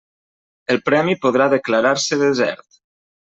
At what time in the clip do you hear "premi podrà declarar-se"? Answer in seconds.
0.87-2.19